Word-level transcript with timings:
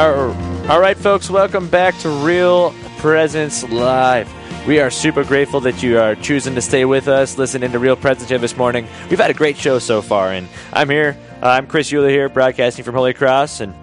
All 0.00 0.80
right, 0.80 0.96
folks, 0.96 1.28
welcome 1.28 1.68
back 1.68 1.94
to 1.98 2.08
Real 2.08 2.74
Presence 3.00 3.62
Live. 3.64 4.32
We 4.66 4.80
are 4.80 4.88
super 4.88 5.24
grateful 5.24 5.60
that 5.60 5.82
you 5.82 5.98
are 5.98 6.14
choosing 6.14 6.54
to 6.54 6.62
stay 6.62 6.86
with 6.86 7.06
us, 7.06 7.36
listening 7.36 7.70
to 7.72 7.78
Real 7.78 7.96
Presence 7.96 8.30
here 8.30 8.38
this 8.38 8.56
morning. 8.56 8.88
We've 9.10 9.18
had 9.18 9.30
a 9.30 9.34
great 9.34 9.58
show 9.58 9.78
so 9.78 10.00
far, 10.00 10.32
and 10.32 10.48
I'm 10.72 10.88
here. 10.88 11.18
Uh, 11.42 11.48
I'm 11.48 11.66
Chris 11.66 11.92
Euler 11.92 12.08
here, 12.08 12.30
broadcasting 12.30 12.82
from 12.82 12.94
Holy 12.94 13.12
Cross, 13.12 13.60
and 13.60 13.74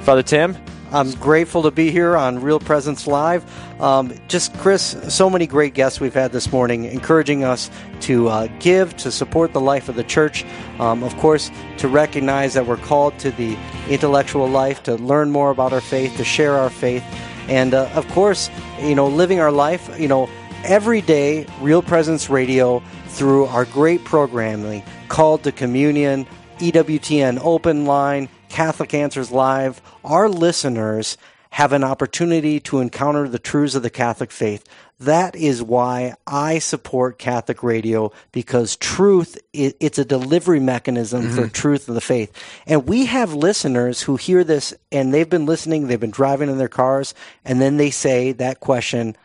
Father 0.00 0.22
Tim. 0.22 0.56
I'm 0.96 1.10
grateful 1.16 1.64
to 1.64 1.70
be 1.70 1.90
here 1.90 2.16
on 2.16 2.40
Real 2.40 2.58
Presence 2.58 3.06
Live. 3.06 3.44
Um, 3.82 4.14
just, 4.28 4.54
Chris, 4.54 4.96
so 5.14 5.28
many 5.28 5.46
great 5.46 5.74
guests 5.74 6.00
we've 6.00 6.14
had 6.14 6.32
this 6.32 6.50
morning, 6.50 6.84
encouraging 6.84 7.44
us 7.44 7.70
to 8.00 8.28
uh, 8.28 8.46
give, 8.60 8.96
to 8.96 9.12
support 9.12 9.52
the 9.52 9.60
life 9.60 9.90
of 9.90 9.96
the 9.96 10.04
church. 10.04 10.46
Um, 10.78 11.02
of 11.02 11.14
course, 11.18 11.50
to 11.76 11.88
recognize 11.88 12.54
that 12.54 12.66
we're 12.66 12.78
called 12.78 13.18
to 13.18 13.30
the 13.30 13.58
intellectual 13.90 14.48
life, 14.48 14.84
to 14.84 14.94
learn 14.94 15.30
more 15.30 15.50
about 15.50 15.74
our 15.74 15.82
faith, 15.82 16.16
to 16.16 16.24
share 16.24 16.54
our 16.54 16.70
faith. 16.70 17.04
And 17.46 17.74
uh, 17.74 17.90
of 17.94 18.08
course, 18.08 18.48
you 18.80 18.94
know, 18.94 19.06
living 19.06 19.38
our 19.38 19.52
life, 19.52 20.00
you 20.00 20.08
know, 20.08 20.30
every 20.64 21.02
day, 21.02 21.44
Real 21.60 21.82
Presence 21.82 22.30
Radio, 22.30 22.82
through 23.08 23.44
our 23.48 23.66
great 23.66 24.02
programming, 24.04 24.82
called 25.08 25.42
to 25.42 25.52
communion, 25.52 26.26
EWTN 26.56 27.38
Open 27.42 27.84
Line, 27.84 28.30
Catholic 28.48 28.94
Answers 28.94 29.30
Live, 29.30 29.80
our 30.04 30.28
listeners 30.28 31.16
have 31.50 31.72
an 31.72 31.84
opportunity 31.84 32.60
to 32.60 32.80
encounter 32.80 33.28
the 33.28 33.38
truths 33.38 33.74
of 33.74 33.82
the 33.82 33.90
Catholic 33.90 34.30
faith. 34.30 34.64
That 35.00 35.36
is 35.36 35.62
why 35.62 36.14
I 36.26 36.58
support 36.58 37.18
Catholic 37.18 37.62
radio 37.62 38.12
because 38.32 38.76
truth, 38.76 39.38
it's 39.52 39.98
a 39.98 40.04
delivery 40.04 40.60
mechanism 40.60 41.22
mm-hmm. 41.22 41.34
for 41.34 41.48
truth 41.48 41.88
of 41.88 41.94
the 41.94 42.00
faith. 42.00 42.32
And 42.66 42.86
we 42.86 43.06
have 43.06 43.32
listeners 43.34 44.02
who 44.02 44.16
hear 44.16 44.44
this 44.44 44.74
and 44.90 45.12
they've 45.14 45.28
been 45.28 45.46
listening, 45.46 45.86
they've 45.86 46.00
been 46.00 46.10
driving 46.10 46.50
in 46.50 46.58
their 46.58 46.68
cars, 46.68 47.14
and 47.44 47.60
then 47.60 47.76
they 47.76 47.90
say 47.90 48.32
that 48.32 48.60
question, 48.60 49.16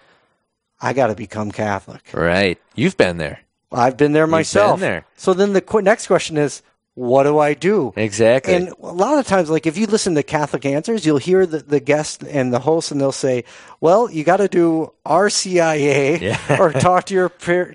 I 0.80 0.94
got 0.94 1.08
to 1.08 1.16
become 1.16 1.52
Catholic. 1.52 2.02
Right. 2.14 2.60
You've 2.76 2.98
been 2.98 3.18
there. 3.18 3.42
I've 3.72 3.98
been 3.98 4.12
there 4.12 4.28
myself. 4.28 4.80
Been 4.80 4.90
there. 4.90 5.06
So 5.16 5.34
then 5.34 5.54
the 5.54 5.62
qu- 5.62 5.82
next 5.82 6.08
question 6.08 6.38
is, 6.38 6.62
what 7.02 7.24
do 7.24 7.40
I 7.40 7.56
do? 7.56 7.94
Exactly. 7.96 8.54
And 8.54 8.70
a 8.80 8.92
lot 8.92 9.18
of 9.18 9.26
times, 9.26 9.50
like 9.50 9.66
if 9.66 9.76
you 9.76 9.88
listen 9.88 10.14
to 10.14 10.22
Catholic 10.22 10.68
Answers, 10.68 11.04
you'll 11.04 11.18
hear 11.18 11.48
the, 11.48 11.58
the 11.58 11.80
guest 11.80 12.22
and 12.22 12.54
the 12.54 12.60
host, 12.60 12.92
and 12.92 13.02
they'll 13.02 13.12
say, 13.12 13.44
"Well, 13.80 14.12
you 14.12 14.24
got 14.24 14.38
to 14.38 14.48
do 14.48 14.94
RCIA 15.04 16.22
yeah. 16.22 16.58
or 16.60 16.72
talk 16.72 17.06
to 17.06 17.16
your 17.16 17.30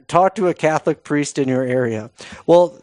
talk 0.06 0.36
to 0.36 0.46
a 0.46 0.54
Catholic 0.54 1.02
priest 1.02 1.40
in 1.40 1.48
your 1.48 1.64
area." 1.64 2.10
Well, 2.46 2.78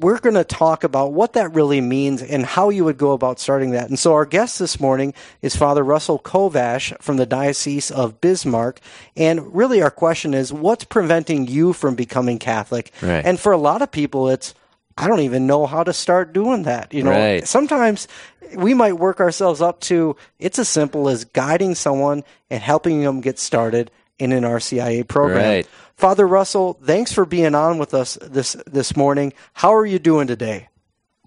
we're 0.00 0.18
going 0.18 0.34
to 0.34 0.42
talk 0.42 0.82
about 0.82 1.12
what 1.12 1.34
that 1.34 1.54
really 1.54 1.80
means 1.80 2.20
and 2.20 2.44
how 2.44 2.68
you 2.70 2.84
would 2.84 2.98
go 2.98 3.12
about 3.12 3.38
starting 3.38 3.70
that. 3.70 3.88
And 3.88 3.96
so, 3.96 4.12
our 4.12 4.26
guest 4.26 4.58
this 4.58 4.80
morning 4.80 5.14
is 5.40 5.54
Father 5.54 5.84
Russell 5.84 6.18
Kovash 6.18 7.00
from 7.00 7.16
the 7.16 7.26
Diocese 7.26 7.92
of 7.92 8.20
Bismarck. 8.20 8.80
And 9.16 9.54
really, 9.54 9.80
our 9.82 9.92
question 9.92 10.34
is, 10.34 10.52
what's 10.52 10.82
preventing 10.82 11.46
you 11.46 11.72
from 11.72 11.94
becoming 11.94 12.40
Catholic? 12.40 12.90
Right. 13.00 13.24
And 13.24 13.38
for 13.38 13.52
a 13.52 13.56
lot 13.56 13.82
of 13.82 13.92
people, 13.92 14.28
it's 14.28 14.52
I 14.96 15.08
don't 15.08 15.20
even 15.20 15.46
know 15.46 15.66
how 15.66 15.82
to 15.82 15.92
start 15.92 16.32
doing 16.32 16.62
that. 16.62 16.94
You 16.94 17.02
know, 17.02 17.10
right. 17.10 17.46
sometimes 17.46 18.08
we 18.56 18.74
might 18.74 18.94
work 18.94 19.20
ourselves 19.20 19.60
up 19.60 19.80
to 19.80 20.16
it's 20.38 20.58
as 20.58 20.68
simple 20.68 21.08
as 21.08 21.24
guiding 21.24 21.74
someone 21.74 22.24
and 22.50 22.62
helping 22.62 23.02
them 23.02 23.20
get 23.20 23.38
started 23.38 23.90
in 24.18 24.32
an 24.32 24.44
RCIA 24.44 25.06
program. 25.06 25.44
Right. 25.44 25.68
Father 25.96 26.26
Russell, 26.26 26.78
thanks 26.82 27.12
for 27.12 27.24
being 27.24 27.54
on 27.54 27.78
with 27.78 27.94
us 27.94 28.18
this 28.22 28.56
this 28.66 28.96
morning. 28.96 29.32
How 29.54 29.74
are 29.74 29.86
you 29.86 29.98
doing 29.98 30.26
today? 30.26 30.68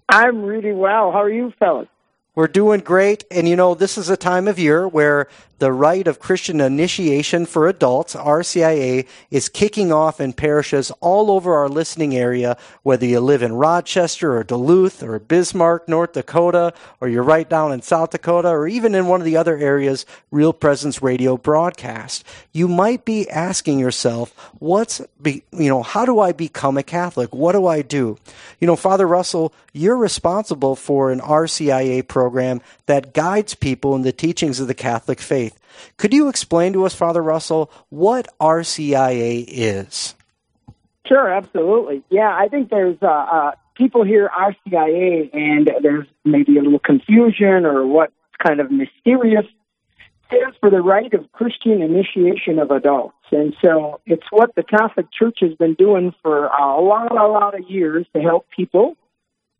I'm 0.08 0.42
really 0.42 0.72
well. 0.72 1.12
How 1.12 1.22
are 1.22 1.30
you, 1.30 1.52
fellas? 1.58 1.88
We're 2.40 2.48
doing 2.48 2.80
great. 2.80 3.24
And 3.30 3.46
you 3.46 3.54
know, 3.54 3.74
this 3.74 3.98
is 3.98 4.08
a 4.08 4.16
time 4.16 4.48
of 4.48 4.58
year 4.58 4.88
where 4.88 5.28
the 5.58 5.72
rite 5.74 6.08
of 6.08 6.18
Christian 6.18 6.58
initiation 6.58 7.44
for 7.44 7.68
adults, 7.68 8.14
RCIA, 8.14 9.06
is 9.30 9.50
kicking 9.50 9.92
off 9.92 10.18
in 10.18 10.32
parishes 10.32 10.90
all 11.00 11.30
over 11.30 11.54
our 11.54 11.68
listening 11.68 12.16
area, 12.16 12.56
whether 12.82 13.04
you 13.04 13.20
live 13.20 13.42
in 13.42 13.52
Rochester 13.52 14.34
or 14.34 14.42
Duluth 14.42 15.02
or 15.02 15.18
Bismarck, 15.18 15.86
North 15.86 16.14
Dakota, 16.14 16.72
or 16.98 17.10
you're 17.10 17.22
right 17.22 17.46
down 17.46 17.72
in 17.72 17.82
South 17.82 18.08
Dakota, 18.08 18.48
or 18.48 18.66
even 18.66 18.94
in 18.94 19.06
one 19.06 19.20
of 19.20 19.26
the 19.26 19.36
other 19.36 19.58
areas 19.58 20.06
Real 20.30 20.54
Presence 20.54 21.02
Radio 21.02 21.36
broadcast. 21.36 22.24
You 22.52 22.66
might 22.66 23.04
be 23.04 23.28
asking 23.28 23.80
yourself, 23.80 24.30
what's, 24.60 25.02
be, 25.20 25.42
you 25.52 25.68
know, 25.68 25.82
how 25.82 26.06
do 26.06 26.20
I 26.20 26.32
become 26.32 26.78
a 26.78 26.82
Catholic? 26.82 27.34
What 27.34 27.52
do 27.52 27.66
I 27.66 27.82
do? 27.82 28.16
You 28.60 28.66
know, 28.66 28.76
Father 28.76 29.06
Russell, 29.06 29.52
you're 29.74 29.98
responsible 29.98 30.74
for 30.74 31.12
an 31.12 31.20
RCIA 31.20 32.08
program 32.08 32.29
that 32.86 33.14
guides 33.14 33.54
people 33.54 33.94
in 33.94 34.02
the 34.02 34.12
teachings 34.12 34.60
of 34.60 34.68
the 34.68 34.74
Catholic 34.74 35.20
faith. 35.20 35.58
Could 35.96 36.12
you 36.12 36.28
explain 36.28 36.72
to 36.72 36.84
us, 36.84 36.94
Father 36.94 37.22
Russell, 37.22 37.70
what 37.88 38.28
RCIA 38.40 39.44
is? 39.48 40.14
Sure, 41.06 41.28
absolutely. 41.28 42.02
Yeah, 42.10 42.36
I 42.36 42.48
think 42.48 42.70
there's 42.70 42.98
uh, 43.02 43.06
uh, 43.06 43.52
people 43.74 44.04
hear 44.04 44.28
RCIA 44.28 45.34
and 45.34 45.70
there's 45.82 46.06
maybe 46.24 46.56
a 46.58 46.62
little 46.62 46.78
confusion 46.78 47.64
or 47.64 47.86
what's 47.86 48.12
kind 48.44 48.60
of 48.60 48.70
mysterious. 48.70 49.44
Stands 50.28 50.56
for 50.60 50.70
the 50.70 50.80
Rite 50.80 51.12
of 51.14 51.32
Christian 51.32 51.82
Initiation 51.82 52.60
of 52.60 52.70
Adults. 52.70 53.16
And 53.32 53.56
so 53.60 54.00
it's 54.06 54.26
what 54.30 54.54
the 54.54 54.62
Catholic 54.62 55.06
Church 55.12 55.38
has 55.40 55.54
been 55.54 55.74
doing 55.74 56.14
for 56.22 56.46
a 56.46 56.80
lot, 56.80 57.10
a 57.10 57.26
lot 57.26 57.58
of 57.58 57.68
years 57.68 58.06
to 58.14 58.22
help 58.22 58.46
people 58.54 58.96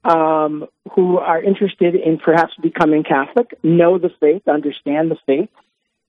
um, 0.04 0.66
who 0.94 1.18
are 1.18 1.42
interested 1.42 1.94
in 1.94 2.18
perhaps 2.18 2.54
becoming 2.62 3.04
Catholic, 3.04 3.58
know 3.62 3.98
the 3.98 4.10
faith, 4.20 4.42
understand 4.48 5.10
the 5.10 5.16
faith. 5.26 5.50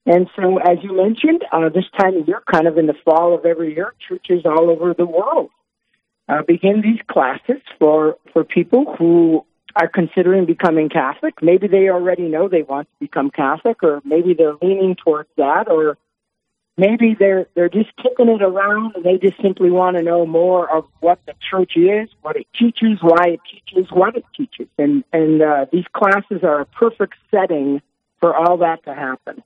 And 0.04 0.28
so, 0.34 0.58
as 0.58 0.78
you 0.82 0.96
mentioned, 0.96 1.44
uh, 1.52 1.68
this 1.68 1.84
time 1.98 2.16
of 2.16 2.26
year, 2.26 2.42
kind 2.50 2.66
of 2.66 2.76
in 2.76 2.86
the 2.86 2.94
fall 3.04 3.34
of 3.34 3.44
every 3.44 3.74
year, 3.74 3.94
churches 4.08 4.42
all 4.44 4.70
over 4.70 4.94
the 4.94 5.06
world 5.06 5.50
uh, 6.28 6.42
begin 6.42 6.80
these 6.80 7.00
classes 7.06 7.62
for, 7.78 8.16
for 8.32 8.44
people 8.44 8.96
who 8.98 9.44
are 9.76 9.88
considering 9.88 10.44
becoming 10.44 10.88
Catholic. 10.88 11.34
Maybe 11.42 11.66
they 11.66 11.88
already 11.88 12.28
know 12.28 12.48
they 12.48 12.62
want 12.62 12.88
to 12.88 13.06
become 13.06 13.30
Catholic, 13.30 13.82
or 13.82 14.00
maybe 14.04 14.34
they're 14.34 14.56
leaning 14.60 14.96
towards 14.96 15.28
that, 15.36 15.68
or 15.68 15.96
maybe 16.76 17.16
they're 17.18 17.46
they're 17.54 17.68
just 17.68 17.90
kicking 17.96 18.28
it 18.28 18.42
around 18.42 18.94
and 18.94 19.04
they 19.04 19.18
just 19.18 19.40
simply 19.42 19.70
want 19.70 19.96
to 19.96 20.02
know 20.02 20.26
more 20.26 20.70
of 20.70 20.86
what 21.00 21.20
the 21.26 21.34
church 21.50 21.72
is, 21.76 22.08
what 22.22 22.36
it 22.36 22.46
teaches, 22.58 22.98
why 23.00 23.28
it 23.28 23.40
teaches, 23.50 23.90
what 23.90 24.16
it 24.16 24.24
teaches, 24.36 24.68
and 24.78 25.04
and 25.12 25.42
uh, 25.42 25.66
these 25.72 25.86
classes 25.92 26.42
are 26.42 26.60
a 26.60 26.66
perfect 26.66 27.14
setting 27.30 27.82
for 28.20 28.34
all 28.34 28.58
that 28.58 28.84
to 28.84 28.94
happen. 28.94 29.42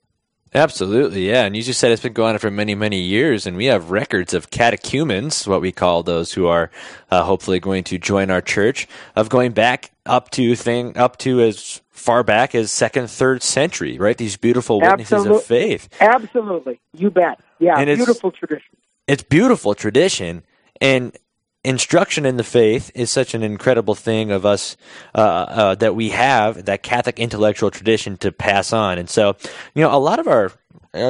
Absolutely, 0.55 1.29
yeah. 1.29 1.45
And 1.45 1.57
you 1.57 1.62
just 1.62 1.81
said 1.81 1.93
it's 1.93 2.03
been 2.03 2.12
going 2.12 2.34
on 2.34 2.39
for 2.39 2.51
many, 2.51 2.75
many 2.75 3.01
years, 3.01 3.47
and 3.47 3.57
we 3.57 3.67
have 3.67 3.91
records 3.91 4.33
of 4.33 4.51
catechumens, 4.51 5.47
what 5.47 5.61
we 5.61 5.73
call 5.73 6.03
those 6.03 6.33
who 6.33 6.47
are 6.47 6.71
uh, 7.11 7.25
hopefully 7.25 7.61
going 7.61 7.84
to 7.84 7.99
join 7.99 8.31
our 8.31 8.41
church, 8.41 8.87
of 9.17 9.29
going 9.29 9.53
back 9.53 9.91
up 10.07 10.31
to 10.31 10.55
thing 10.55 10.97
up 10.97 11.19
to 11.19 11.41
as 11.41 11.83
far 11.91 12.23
back 12.23 12.55
as 12.55 12.71
second, 12.71 13.11
third 13.11 13.43
century, 13.43 13.99
right? 13.99 14.17
These 14.17 14.37
beautiful 14.37 14.81
witnesses 14.81 15.12
Absolute, 15.12 15.37
of 15.37 15.45
faith. 15.45 15.89
Absolutely, 16.01 16.81
you 16.93 17.11
bet. 17.11 17.41
Yeah, 17.59 17.78
and 17.78 17.95
beautiful 17.95 18.31
tradition. 18.31 18.77
It's 19.07 19.23
beautiful 19.23 19.75
tradition, 19.75 20.43
and 20.81 21.17
instruction 21.66 22.25
in 22.25 22.37
the 22.37 22.44
faith 22.44 22.93
is 22.94 23.10
such 23.10 23.34
an 23.34 23.43
incredible 23.43 23.97
thing 23.97 24.31
of 24.31 24.47
us 24.47 24.77
uh, 25.15 25.19
uh, 25.19 25.75
that 25.75 25.97
we 25.97 26.10
have 26.10 26.65
that 26.66 26.82
Catholic 26.82 27.19
intellectual 27.19 27.71
tradition 27.71 28.16
to 28.19 28.31
pass 28.31 28.72
on. 28.72 28.99
And 28.99 29.10
so, 29.10 29.37
you 29.75 29.82
know, 29.82 29.94
a 29.94 29.99
lot 29.99 30.19
of 30.19 30.28
our 30.28 30.53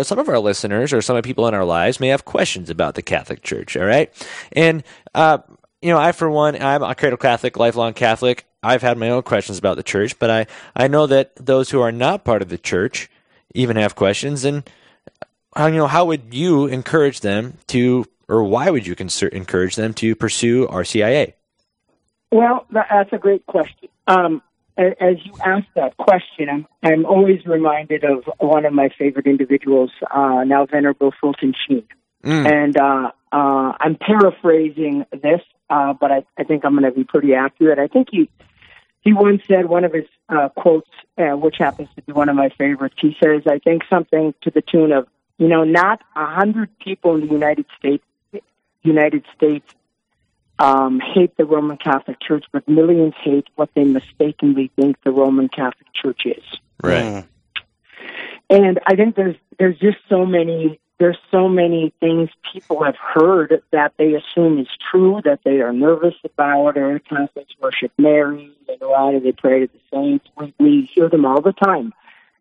some 0.03 0.19
of 0.19 0.29
our 0.29 0.41
listeners 0.41 0.93
or 0.93 1.01
some 1.01 1.15
of 1.17 1.23
people 1.23 1.47
in 1.47 1.55
our 1.55 1.65
lives 1.65 2.01
may 2.01 2.09
have 2.09 2.25
questions 2.25 2.71
about 2.71 2.97
the 2.97 3.03
Catholic 3.03 3.43
Church. 3.43 3.77
All 3.77 3.85
right, 3.85 4.11
and 4.53 4.83
uh, 5.15 5.39
you 5.81 5.91
know, 5.91 5.99
I 5.99 6.11
for 6.11 6.29
one, 6.29 6.61
I'm 6.61 6.83
a 6.83 6.95
cradle 6.95 7.19
Catholic, 7.19 7.57
lifelong 7.57 7.95
Catholic. 7.95 8.47
I've 8.63 8.83
had 8.83 8.99
my 8.99 9.11
own 9.11 9.23
questions 9.23 9.59
about 9.59 9.77
the 9.77 9.85
church, 9.85 10.19
but 10.19 10.31
I 10.31 10.47
I 10.75 10.89
know 10.89 11.07
that 11.07 11.37
those 11.37 11.71
who 11.71 11.81
are 11.83 11.93
not 11.93 12.25
part 12.25 12.43
of 12.43 12.49
the 12.49 12.59
church 12.59 13.11
even 13.55 13.77
have 13.77 13.95
questions 13.95 14.45
and. 14.45 14.69
Uh, 15.59 15.69
you 15.69 15.79
know, 15.79 15.87
how 15.87 16.05
would 16.05 16.35
you 16.35 16.67
encourage 16.67 17.21
them 17.21 17.57
to 17.67 18.05
or 18.29 18.45
why 18.45 18.71
would 18.71 18.87
you 18.87 18.95
encourage 19.33 19.77
them 19.77 19.95
to 19.95 20.15
pursue 20.15 20.67
RCIA? 20.67 21.35
Well, 22.33 22.67
that's 22.71 23.13
a 23.13 23.19
great 23.19 23.47
question. 23.47 23.89
Um, 24.07 24.43
as 24.77 25.17
you 25.25 25.33
ask 25.45 25.67
that 25.75 25.97
question, 25.97 26.49
I'm, 26.51 26.67
I'm 26.83 27.07
always 27.07 27.45
reminded 27.47 28.05
of 28.05 28.25
one 28.39 28.67
of 28.67 28.73
my 28.73 28.91
favorite 28.99 29.27
individuals, 29.27 29.91
uh, 30.11 30.45
now 30.45 30.67
Venerable 30.67 31.13
Fulton 31.19 31.55
Sheen. 31.67 31.87
Mm. 32.23 32.51
And 32.51 32.77
uh, 32.77 33.11
uh, 33.33 33.73
I'm 33.81 33.97
paraphrasing 33.97 35.07
this, 35.13 35.41
uh, 35.71 35.95
but 35.95 36.11
I, 36.11 36.25
I, 36.37 36.45
think 36.45 36.65
I'm 36.65 36.73
going 36.73 36.85
to 36.85 36.91
be 36.91 37.05
pretty 37.05 37.35
accurate. 37.35 37.79
I 37.79 37.87
think 37.87 38.09
he 38.11 38.29
he 39.03 39.13
once 39.13 39.43
said 39.47 39.67
one 39.67 39.85
of 39.85 39.93
his 39.93 40.07
uh, 40.29 40.49
quotes, 40.49 40.91
uh, 41.17 41.37
which 41.37 41.57
happens 41.59 41.89
to 41.95 42.03
be 42.03 42.13
one 42.13 42.29
of 42.29 42.35
my 42.35 42.49
favorites. 42.49 42.97
He 43.01 43.17
says, 43.23 43.43
"I 43.47 43.61
think 43.61 43.83
something 43.89 44.35
to 44.43 44.51
the 44.51 44.61
tune 44.61 44.91
of, 44.91 45.07
you 45.39 45.47
know, 45.47 45.63
not 45.63 46.03
a 46.17 46.27
hundred 46.27 46.77
people 46.81 47.15
in 47.15 47.21
the 47.21 47.33
United 47.33 47.67
States 47.79 48.03
United 48.87 49.25
States 49.37 49.67
um, 50.59 51.01
hate 51.01 51.37
the 51.37 51.45
Roman 51.45 51.77
Catholic 51.77 52.19
Church, 52.21 52.45
but 52.53 52.67
millions 52.69 53.15
hate 53.23 53.47
what 53.57 53.71
they 53.75 53.85
mistakenly 53.85 54.71
think 54.77 54.97
the 55.05 55.11
Roman 55.11 55.49
Catholic 55.49 55.93
Church 55.93 56.23
is. 56.25 56.45
Right. 56.83 57.03
Mm. 57.05 57.27
And 58.49 58.81
I 58.87 58.95
think 58.95 59.17
there's 59.17 59.37
there's 59.59 59.79
just 59.79 59.99
so 60.09 60.25
many 60.25 60.79
there's 60.99 61.19
so 61.31 61.49
many 61.49 61.93
things 62.01 62.31
people 62.53 62.83
have 62.83 62.97
heard 62.97 63.63
that 63.71 63.93
they 63.99 64.15
assume 64.15 64.59
is 64.59 64.69
true, 64.91 65.21
that 65.25 65.41
they 65.45 65.61
are 65.61 65.73
nervous 65.73 66.15
about, 66.25 66.79
or 66.79 66.99
Catholics 67.01 67.53
worship 67.61 67.93
Mary, 67.99 68.51
they 68.67 68.77
go 68.79 68.95
out 68.95 69.15
and 69.15 69.25
they 69.25 69.33
pray 69.33 69.61
to 69.61 69.67
the 69.67 69.81
saints? 69.93 70.27
We, 70.39 70.55
we 70.59 70.91
hear 70.95 71.11
them 71.11 71.27
all 71.27 71.43
the 71.43 71.53
time. 71.53 71.93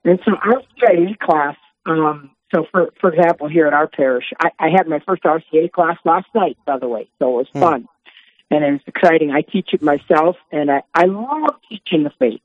And 0.06 0.19
so 0.24 0.36
our 0.36 0.62
CIA 0.80 1.18
class, 1.19 1.57
um, 1.86 2.31
so 2.53 2.65
for 2.71 2.92
for 3.01 3.13
example, 3.13 3.47
here 3.47 3.68
at 3.68 3.74
our 3.74 3.88
parish, 3.88 4.25
I, 4.39 4.51
I 4.59 4.69
had 4.69 4.88
my 4.88 5.00
first 5.00 5.24
RCA 5.24 5.71
class 5.71 5.97
last 6.06 6.27
night, 6.36 6.57
by 6.65 6.77
the 6.77 6.88
way, 6.88 7.09
so 7.19 7.30
it 7.30 7.38
was 7.38 7.47
hmm. 7.53 7.59
fun 7.59 7.88
and 8.51 8.63
it 8.63 8.71
was 8.71 8.81
exciting. 8.88 9.31
I 9.31 9.42
teach 9.42 9.69
it 9.74 9.81
myself, 9.81 10.38
and 10.51 10.71
I, 10.71 10.83
I 10.94 11.06
love 11.06 11.56
teaching 11.69 12.03
the 12.03 12.12
faith, 12.19 12.42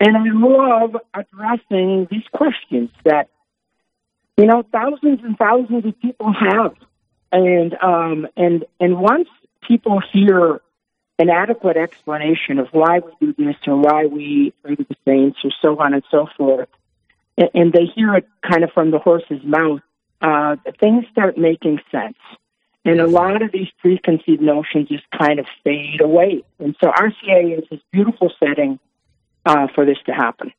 and 0.00 0.16
I 0.16 0.24
love 0.26 0.96
addressing 1.14 2.08
these 2.10 2.26
questions 2.32 2.90
that 3.04 3.28
you 4.36 4.46
know 4.46 4.62
thousands 4.70 5.20
and 5.22 5.36
thousands 5.36 5.86
of 5.86 6.00
people 6.00 6.32
have, 6.32 6.74
and 7.30 7.74
um, 7.82 8.28
and 8.36 8.64
and 8.80 8.98
once 8.98 9.28
people 9.66 10.00
hear 10.12 10.60
an 11.18 11.30
adequate 11.30 11.76
explanation 11.76 12.58
of 12.58 12.68
why 12.72 12.98
we 12.98 13.26
do 13.26 13.44
this 13.44 13.56
or 13.66 13.76
why 13.76 14.06
we 14.06 14.52
pray 14.62 14.74
to 14.74 14.84
the 14.84 14.96
saints 15.04 15.38
or 15.44 15.50
so 15.60 15.78
on 15.78 15.94
and 15.94 16.02
so 16.10 16.26
forth, 16.36 16.68
and, 17.38 17.72
they 17.72 17.86
hear 17.86 18.14
it 18.14 18.28
kind 18.48 18.64
of 18.64 18.70
from 18.72 18.90
the 18.90 18.98
horse's 18.98 19.42
mouth, 19.44 19.80
uh, 20.20 20.56
things 20.80 21.04
start 21.10 21.38
making 21.38 21.80
sense. 21.90 22.16
And 22.84 23.00
a 23.00 23.06
lot 23.06 23.42
of 23.42 23.52
these 23.52 23.68
preconceived 23.78 24.42
notions 24.42 24.88
just 24.88 25.04
kind 25.16 25.38
of 25.38 25.46
fade 25.62 26.00
away. 26.00 26.42
And 26.58 26.74
so 26.82 26.90
RCA 26.90 27.58
is 27.58 27.64
this 27.70 27.80
beautiful 27.92 28.32
setting 28.40 28.80
uh, 29.46 29.68
for 29.74 29.86
this 29.86 29.98
to 30.06 30.12
happen. 30.12 30.52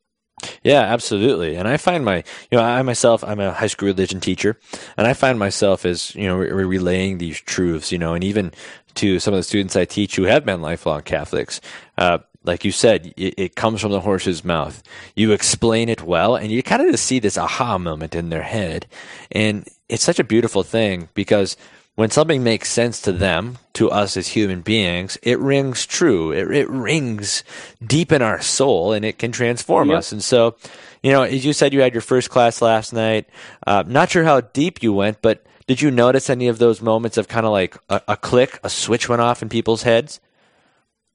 Yeah, 0.62 0.80
absolutely. 0.80 1.56
And 1.56 1.68
I 1.68 1.76
find 1.76 2.04
my, 2.04 2.24
you 2.50 2.58
know, 2.58 2.64
I 2.64 2.80
myself, 2.82 3.22
I'm 3.22 3.40
a 3.40 3.52
high 3.52 3.66
school 3.66 3.86
religion 3.86 4.20
teacher, 4.20 4.58
and 4.96 5.06
I 5.06 5.12
find 5.12 5.38
myself 5.38 5.84
as, 5.84 6.14
you 6.14 6.26
know, 6.26 6.36
re- 6.36 6.64
relaying 6.64 7.18
these 7.18 7.40
truths, 7.40 7.92
you 7.92 7.98
know, 7.98 8.14
and 8.14 8.24
even 8.24 8.52
to 8.94 9.18
some 9.20 9.34
of 9.34 9.38
the 9.38 9.44
students 9.44 9.76
I 9.76 9.84
teach 9.84 10.16
who 10.16 10.24
have 10.24 10.44
been 10.44 10.62
lifelong 10.62 11.02
Catholics. 11.02 11.60
Uh, 11.98 12.18
like 12.44 12.64
you 12.64 12.72
said, 12.72 13.12
it, 13.16 13.34
it, 13.36 13.56
comes 13.56 13.80
from 13.80 13.90
the 13.90 14.00
horse's 14.00 14.44
mouth. 14.44 14.82
You 15.16 15.32
explain 15.32 15.88
it 15.88 16.02
well, 16.02 16.36
and 16.36 16.50
you 16.50 16.62
kind 16.62 16.82
of 16.82 16.90
just 16.90 17.06
see 17.06 17.18
this 17.18 17.38
aha 17.38 17.78
moment 17.78 18.14
in 18.14 18.28
their 18.28 18.42
head. 18.42 18.86
And 19.32 19.66
it's 19.88 20.04
such 20.04 20.18
a 20.18 20.24
beautiful 20.24 20.62
thing 20.62 21.08
because 21.14 21.56
when 21.94 22.10
something 22.10 22.42
makes 22.42 22.70
sense 22.70 23.00
to 23.02 23.12
them, 23.12 23.58
to 23.74 23.90
us 23.90 24.16
as 24.16 24.28
human 24.28 24.60
beings, 24.60 25.16
it 25.22 25.38
rings 25.38 25.86
true. 25.86 26.32
It, 26.32 26.50
it 26.50 26.68
rings 26.68 27.44
deep 27.84 28.12
in 28.12 28.20
our 28.20 28.40
soul 28.40 28.92
and 28.92 29.04
it 29.04 29.18
can 29.18 29.32
transform 29.32 29.90
yep. 29.90 29.98
us. 29.98 30.12
And 30.12 30.22
so, 30.22 30.56
you 31.02 31.12
know, 31.12 31.22
as 31.22 31.44
you 31.44 31.52
said, 31.52 31.72
you 31.72 31.80
had 31.80 31.94
your 31.94 32.02
first 32.02 32.30
class 32.30 32.60
last 32.60 32.92
night. 32.92 33.26
Uh, 33.66 33.84
not 33.86 34.10
sure 34.10 34.24
how 34.24 34.40
deep 34.40 34.82
you 34.82 34.92
went, 34.92 35.22
but 35.22 35.44
did 35.66 35.80
you 35.80 35.90
notice 35.90 36.28
any 36.28 36.48
of 36.48 36.58
those 36.58 36.82
moments 36.82 37.16
of 37.16 37.28
kind 37.28 37.46
of 37.46 37.52
like 37.52 37.76
a, 37.88 38.02
a 38.08 38.16
click, 38.16 38.58
a 38.64 38.70
switch 38.70 39.08
went 39.08 39.22
off 39.22 39.40
in 39.40 39.48
people's 39.48 39.84
heads? 39.84 40.20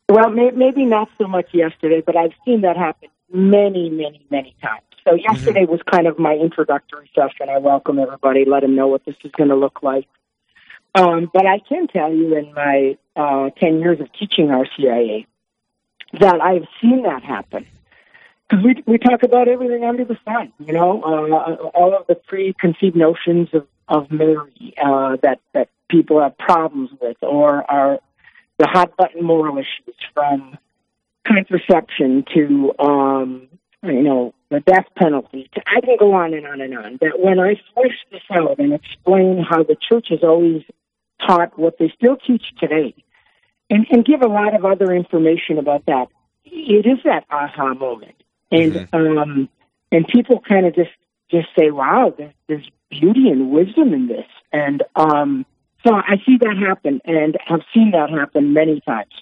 Well, 0.09 0.31
may, 0.31 0.49
maybe 0.51 0.85
not 0.85 1.07
so 1.19 1.27
much 1.27 1.53
yesterday, 1.53 2.01
but 2.03 2.17
I've 2.17 2.33
seen 2.43 2.61
that 2.61 2.75
happen 2.75 3.09
many, 3.31 3.91
many, 3.91 4.25
many 4.31 4.55
times. 4.61 4.81
So 5.03 5.11
mm-hmm. 5.11 5.19
yesterday 5.31 5.61
mm-hmm. 5.61 5.71
was 5.71 5.81
kind 5.89 6.07
of 6.07 6.17
my 6.17 6.33
introductory 6.33 7.09
session. 7.13 7.47
I 7.49 7.59
welcome 7.59 7.99
everybody, 7.99 8.43
let 8.45 8.61
them 8.61 8.75
know 8.75 8.87
what 8.87 9.05
this 9.05 9.15
is 9.23 9.31
going 9.31 9.49
to 9.49 9.55
look 9.55 9.83
like. 9.83 10.07
Um, 10.95 11.29
but 11.31 11.45
I 11.45 11.59
can 11.59 11.87
tell 11.87 12.11
you 12.11 12.35
in 12.35 12.51
my 12.55 12.97
uh, 13.15 13.51
10 13.59 13.79
years 13.79 13.99
of 13.99 14.11
teaching 14.13 14.47
RCIA 14.47 15.27
that 16.19 16.41
I've 16.41 16.65
seen 16.81 17.03
that 17.03 17.23
happen. 17.23 17.67
Because 18.49 18.65
we, 18.65 18.83
we 18.87 18.97
talk 18.97 19.21
about 19.21 19.47
everything 19.47 19.83
under 19.83 20.03
the 20.03 20.17
sun, 20.25 20.51
you 20.57 20.73
know, 20.73 21.03
uh, 21.03 21.67
all 21.77 21.95
of 21.95 22.07
the 22.07 22.15
preconceived 22.15 22.95
notions 22.95 23.49
of, 23.53 23.67
of 23.87 24.11
Mary 24.11 24.73
uh, 24.83 25.17
that, 25.21 25.39
that 25.53 25.69
people 25.87 26.19
have 26.19 26.35
problems 26.39 26.89
with, 26.99 27.17
or 27.21 27.69
are 27.69 27.99
the 28.59 28.67
hot 28.67 28.95
button 28.97 29.23
moral 29.23 29.57
issues 29.57 29.95
from 30.13 30.57
contraception 31.25 32.25
to, 32.33 32.73
um, 32.77 33.47
you 33.83 34.03
know, 34.03 34.33
the 34.49 34.59
death 34.59 34.85
penalty. 34.95 35.49
To, 35.55 35.61
I 35.65 35.81
can 35.81 35.95
go 35.97 36.13
on 36.13 36.33
and 36.33 36.45
on 36.45 36.61
and 36.61 36.77
on. 36.77 36.97
That 37.01 37.19
when 37.19 37.39
I 37.39 37.55
flesh 37.73 37.97
this 38.11 38.21
out 38.31 38.59
and 38.59 38.73
explain 38.73 39.43
how 39.49 39.63
the 39.63 39.75
church 39.75 40.07
has 40.09 40.19
always 40.23 40.63
taught 41.25 41.57
what 41.57 41.77
they 41.79 41.91
still 41.95 42.17
teach 42.17 42.43
today, 42.59 42.93
and, 43.69 43.85
and 43.91 44.03
give 44.03 44.21
a 44.21 44.27
lot 44.27 44.55
of 44.55 44.65
other 44.65 44.93
information 44.93 45.57
about 45.57 45.85
that, 45.85 46.07
it 46.43 46.85
is 46.85 46.99
that 47.05 47.25
aha 47.29 47.73
moment. 47.73 48.15
And 48.51 48.73
mm-hmm. 48.73 49.17
um, 49.17 49.49
and 49.91 50.07
people 50.07 50.41
kind 50.41 50.65
of 50.65 50.75
just 50.75 50.91
just 51.31 51.47
say, 51.57 51.71
"Wow, 51.71 52.13
there's, 52.17 52.33
there's 52.47 52.69
beauty 52.89 53.29
and 53.29 53.51
wisdom 53.51 53.93
in 53.93 54.07
this." 54.07 54.25
And 54.51 54.83
um, 54.95 55.45
so 55.85 55.93
I 55.93 56.21
see 56.25 56.37
that 56.37 56.57
happen, 56.57 57.01
and 57.05 57.37
have 57.45 57.61
seen 57.73 57.91
that 57.91 58.09
happen 58.09 58.53
many 58.53 58.81
times. 58.81 59.13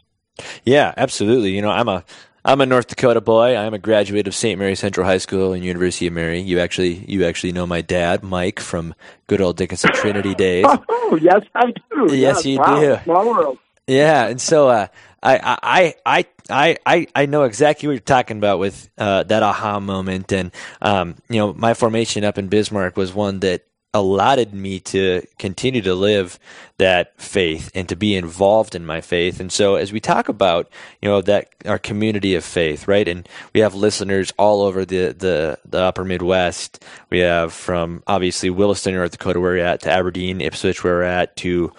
Yeah, 0.63 0.93
absolutely. 0.97 1.51
You 1.51 1.61
know, 1.61 1.71
I'm 1.71 1.87
a 1.87 2.03
I'm 2.45 2.61
a 2.61 2.65
North 2.65 2.87
Dakota 2.87 3.21
boy. 3.21 3.57
I'm 3.57 3.73
a 3.73 3.79
graduate 3.79 4.27
of 4.27 4.33
St. 4.33 4.57
Mary 4.57 4.75
Central 4.75 5.05
High 5.05 5.17
School 5.17 5.53
and 5.53 5.63
University 5.63 6.07
of 6.07 6.13
Mary. 6.13 6.39
You 6.39 6.59
actually 6.59 7.03
you 7.07 7.25
actually 7.25 7.51
know 7.51 7.67
my 7.67 7.81
dad, 7.81 8.23
Mike, 8.23 8.59
from 8.59 8.95
good 9.27 9.41
old 9.41 9.57
Dickinson 9.57 9.91
Trinity 9.93 10.33
days. 10.35 10.65
Oh, 10.67 11.19
yes, 11.21 11.41
I 11.55 11.71
do. 11.71 12.15
Yes, 12.15 12.19
yes 12.19 12.45
you 12.45 12.59
wow. 12.59 12.79
do. 12.79 12.97
Small 13.03 13.27
world. 13.27 13.57
Yeah, 13.87 14.27
and 14.27 14.41
so 14.41 14.67
uh, 14.67 14.87
I, 15.23 15.95
I, 16.05 16.25
I, 16.49 16.77
I, 16.85 17.07
I 17.15 17.25
know 17.25 17.43
exactly 17.43 17.87
what 17.87 17.93
you're 17.93 17.99
talking 18.01 18.37
about 18.37 18.59
with 18.59 18.89
uh, 18.97 19.23
that 19.23 19.43
aha 19.43 19.79
moment, 19.79 20.33
and 20.33 20.51
um, 20.81 21.15
you 21.29 21.37
know, 21.37 21.53
my 21.53 21.73
formation 21.73 22.25
up 22.25 22.37
in 22.37 22.49
Bismarck 22.49 22.97
was 22.97 23.13
one 23.13 23.39
that 23.39 23.65
allotted 23.93 24.53
me 24.53 24.79
to 24.79 25.25
continue 25.39 25.81
to 25.81 25.95
live 25.95 26.37
that 26.77 27.19
faith 27.19 27.71
and 27.73 27.89
to 27.89 27.95
be 27.95 28.15
involved 28.15 28.75
in 28.75 28.85
my 28.85 29.01
faith. 29.01 29.39
And 29.39 29.51
so 29.51 29.75
as 29.75 29.91
we 29.91 29.99
talk 29.99 30.29
about, 30.29 30.69
you 31.01 31.09
know, 31.09 31.21
that 31.21 31.49
our 31.65 31.79
community 31.79 32.35
of 32.35 32.43
faith, 32.43 32.87
right? 32.87 33.07
And 33.07 33.27
we 33.53 33.61
have 33.61 33.73
listeners 33.73 34.33
all 34.37 34.61
over 34.61 34.85
the, 34.85 35.13
the, 35.13 35.59
the 35.65 35.79
upper 35.79 36.05
Midwest. 36.05 36.83
We 37.09 37.19
have 37.19 37.53
from 37.53 38.03
obviously 38.05 38.49
Williston, 38.49 38.93
North 38.93 39.11
Dakota, 39.11 39.39
where 39.39 39.53
we're 39.53 39.65
at, 39.65 39.81
to 39.81 39.91
Aberdeen, 39.91 40.41
Ipswich, 40.41 40.83
where 40.83 40.95
we're 40.95 41.03
at, 41.03 41.35
to 41.37 41.71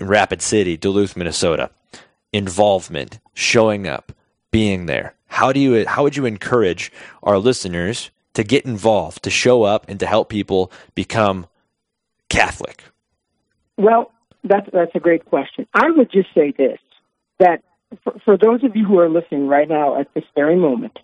Rapid 0.00 0.42
City, 0.42 0.76
Duluth, 0.76 1.16
Minnesota. 1.16 1.70
Involvement, 2.32 3.20
showing 3.32 3.86
up, 3.86 4.12
being 4.50 4.86
there. 4.86 5.14
How 5.28 5.52
do 5.52 5.60
you, 5.60 5.86
how 5.86 6.02
would 6.02 6.16
you 6.16 6.26
encourage 6.26 6.92
our 7.22 7.38
listeners 7.38 8.10
to 8.34 8.44
get 8.44 8.64
involved, 8.64 9.22
to 9.24 9.30
show 9.30 9.62
up, 9.62 9.86
and 9.88 9.98
to 10.00 10.06
help 10.06 10.28
people 10.28 10.70
become 10.94 11.46
Catholic? 12.28 12.84
Well, 13.76 14.12
that's 14.44 14.68
that's 14.72 14.94
a 14.94 15.00
great 15.00 15.24
question. 15.24 15.66
I 15.74 15.90
would 15.90 16.10
just 16.10 16.28
say 16.34 16.52
this: 16.56 16.78
that 17.38 17.62
for, 18.02 18.14
for 18.24 18.36
those 18.36 18.62
of 18.64 18.76
you 18.76 18.84
who 18.84 18.98
are 18.98 19.08
listening 19.08 19.46
right 19.46 19.68
now 19.68 19.98
at 19.98 20.12
this 20.14 20.24
very 20.34 20.56
moment, 20.56 20.98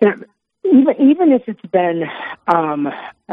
that 0.00 0.16
even 0.64 0.94
even 1.00 1.32
if 1.32 1.42
it's 1.46 1.70
been 1.72 2.04
um, 2.46 2.88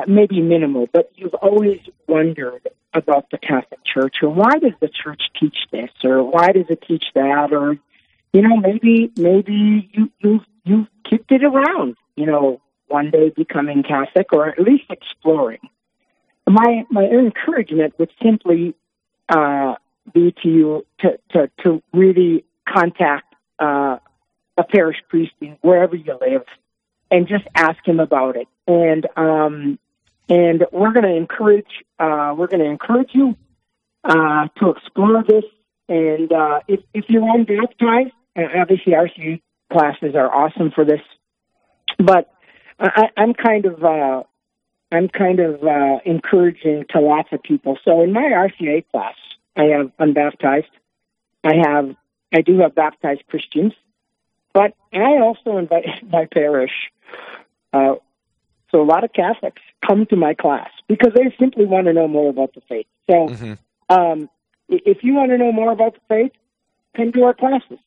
maybe 0.08 0.42
minimal, 0.42 0.88
but 0.94 1.12
you've 1.16 1.34
always 1.36 1.80
wondered 2.08 2.68
about 2.94 3.30
the 3.32 3.38
Catholic 3.38 3.80
Church, 3.86 4.18
or 4.22 4.30
why 4.30 4.54
does 4.62 4.74
the 4.80 4.90
Church 4.90 5.22
teach 5.40 5.58
this, 5.72 5.90
or 6.04 6.24
why 6.24 6.52
does 6.52 6.66
it 6.70 6.84
teach 6.88 7.06
that, 7.16 7.54
or 7.54 7.78
you 8.34 8.42
know 8.42 8.58
maybe 8.58 9.12
maybe 9.16 9.90
you 9.94 10.12
you 10.20 10.42
you 10.64 10.88
kicked 11.10 11.32
it 11.32 11.44
around, 11.44 11.96
you 12.16 12.26
know, 12.26 12.62
one 12.90 13.12
day 13.12 13.30
becoming 13.30 13.84
Catholic 13.84 14.34
or 14.34 14.50
at 14.50 14.60
least 14.60 14.86
exploring. 14.90 15.60
My 16.48 16.86
my 16.90 17.04
encouragement 17.04 17.94
would 18.00 18.12
simply 18.22 18.76
uh, 19.30 19.76
be 20.14 20.34
to 20.44 20.50
you 20.50 20.86
to, 21.02 21.20
to, 21.32 21.52
to 21.64 21.84
really 21.94 22.44
contact 22.68 23.34
uh, 23.60 23.98
a 24.58 24.64
parish 24.64 24.98
priest 25.08 25.32
wherever 25.62 25.96
you 25.96 26.18
live 26.20 26.44
and 27.12 27.28
just 27.28 27.46
ask 27.56 27.78
him 27.88 28.00
about 28.00 28.36
it. 28.36 28.48
And 28.68 29.08
um, 29.16 29.80
and 30.28 30.66
we're 30.72 30.94
going 30.94 31.06
to 31.06 31.16
encourage 31.16 31.84
uh, 32.00 32.34
we're 32.38 32.48
going 32.48 32.62
to 32.62 32.70
encourage 32.70 33.10
you 33.14 33.36
uh, 34.04 34.48
to 34.60 34.70
explore 34.72 35.24
this. 35.28 35.46
And 35.88 36.32
uh, 36.32 36.60
if 36.68 36.82
if 36.94 37.06
you're 37.10 37.24
unbaptized, 37.24 38.12
obviously 38.36 38.94
RCA 38.94 39.42
classes 39.72 40.16
are 40.16 40.34
awesome 40.34 40.72
for 40.72 40.86
this. 40.86 41.02
But 41.98 42.32
I, 42.80 43.10
I'm 43.18 43.34
kind 43.34 43.66
of 43.66 43.84
uh, 43.84 44.24
I'm 44.92 45.10
kind 45.10 45.40
of 45.40 45.64
uh, 45.64 46.00
encouraging 46.06 46.86
to 46.92 47.00
lots 47.00 47.30
of 47.32 47.44
people. 47.44 47.78
So 47.84 48.02
in 48.02 48.14
my 48.14 48.22
RCA 48.22 48.86
class, 48.92 49.16
I 49.56 49.66
have 49.66 49.92
unbaptized. 50.00 50.72
I 51.44 51.56
have 51.66 51.96
I 52.34 52.42
do 52.42 52.60
have 52.60 52.76
baptized 52.76 53.24
Christians, 53.28 53.74
but 54.54 54.74
I 54.94 55.20
also 55.20 55.58
invite 55.58 55.86
my 56.10 56.28
parish. 56.32 56.92
Uh, 57.74 57.96
so 58.72 58.82
a 58.82 58.86
lot 58.86 59.04
of 59.04 59.12
Catholics 59.14 59.62
come 59.88 60.06
to 60.08 60.16
my 60.16 60.34
class 60.34 60.70
because 60.88 61.14
they 61.16 61.34
simply 61.40 61.66
want 61.66 61.88
to 61.88 61.94
know 61.94 62.08
more 62.08 62.30
about 62.30 62.54
the 62.54 62.62
faith. 62.62 62.86
So 63.10 63.28
mm-hmm. 63.28 63.54
um, 63.90 64.30
if 64.68 65.04
you 65.04 65.16
want 65.16 65.32
to 65.32 65.38
know 65.38 65.52
more 65.52 65.72
about 65.72 65.96
the 65.96 66.02
faith, 66.08 66.32
come 66.96 67.12
to 67.14 67.24
our 67.24 67.34
classes 67.34 67.80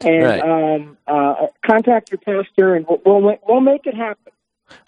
and 0.00 0.24
right. 0.24 0.40
um, 0.40 0.96
uh, 1.06 1.46
contact 1.64 2.10
your 2.10 2.18
pastor, 2.18 2.74
and 2.74 2.86
we'll, 2.88 3.00
we'll 3.04 3.38
we'll 3.46 3.60
make 3.60 3.86
it 3.86 3.94
happen. 3.94 4.32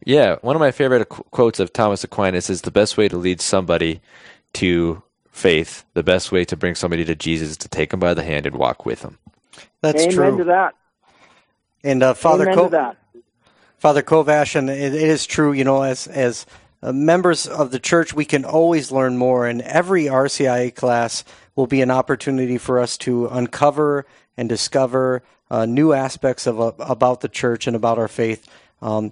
Yeah, 0.04 0.36
one 0.42 0.56
of 0.56 0.60
my 0.60 0.70
favorite 0.70 1.08
qu- 1.08 1.24
quotes 1.30 1.60
of 1.60 1.72
Thomas 1.72 2.04
Aquinas 2.04 2.50
is 2.50 2.62
the 2.62 2.70
best 2.70 2.96
way 2.96 3.08
to 3.08 3.16
lead 3.16 3.40
somebody 3.40 4.00
to 4.54 5.02
faith, 5.30 5.84
the 5.94 6.02
best 6.02 6.30
way 6.30 6.44
to 6.44 6.56
bring 6.56 6.74
somebody 6.74 7.04
to 7.04 7.14
Jesus 7.14 7.50
is 7.50 7.56
to 7.58 7.68
take 7.68 7.90
them 7.90 8.00
by 8.00 8.14
the 8.14 8.22
hand 8.22 8.46
and 8.46 8.56
walk 8.56 8.84
with 8.84 9.00
them. 9.00 9.18
That's 9.80 10.02
Amen 10.02 10.14
true. 10.14 10.38
to 10.38 10.44
that. 10.44 10.74
And 11.82 12.02
uh, 12.02 12.14
Father 12.14 12.44
Amen 12.44 12.56
Co- 12.56 12.64
to 12.64 12.70
that. 12.70 12.96
Father 13.78 14.02
Kovash, 14.02 14.54
and 14.54 14.70
it, 14.70 14.94
it 14.94 14.94
is 14.94 15.26
true. 15.26 15.52
You 15.52 15.64
know, 15.64 15.82
as 15.82 16.06
as 16.06 16.46
uh, 16.82 16.92
members 16.92 17.48
of 17.48 17.72
the 17.72 17.80
church, 17.80 18.14
we 18.14 18.24
can 18.24 18.44
always 18.44 18.92
learn 18.92 19.16
more, 19.16 19.46
and 19.46 19.60
every 19.62 20.04
RCIA 20.04 20.72
class 20.74 21.24
will 21.56 21.66
be 21.66 21.82
an 21.82 21.90
opportunity 21.90 22.58
for 22.58 22.78
us 22.78 22.96
to 22.98 23.26
uncover 23.26 24.06
and 24.36 24.48
discover 24.48 25.22
uh, 25.50 25.66
new 25.66 25.92
aspects 25.92 26.46
of 26.46 26.60
uh, 26.60 26.72
about 26.78 27.22
the 27.22 27.28
church 27.28 27.66
and 27.66 27.74
about 27.74 27.98
our 27.98 28.08
faith. 28.08 28.48
Um, 28.80 29.10